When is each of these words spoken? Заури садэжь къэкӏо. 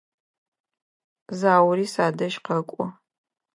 Заури 1.39 1.85
садэжь 1.93 2.37
къэкӏо. 2.45 2.85